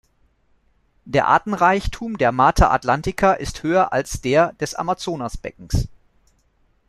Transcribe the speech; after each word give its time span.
Der 1.05 1.27
Artenreichtum 1.27 2.17
der 2.17 2.31
Mata 2.31 2.71
Atlântica 2.75 3.33
ist 3.33 3.61
höher 3.61 3.93
als 3.93 4.19
der 4.19 4.53
des 4.53 4.73
Amazonasbeckens. 4.73 5.89